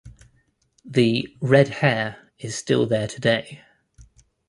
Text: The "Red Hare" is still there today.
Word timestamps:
The 0.83 1.27
"Red 1.41 1.67
Hare" 1.67 2.31
is 2.39 2.55
still 2.55 2.87
there 2.87 3.05
today. 3.07 3.61